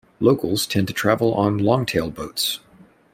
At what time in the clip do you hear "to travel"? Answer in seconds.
0.87-1.31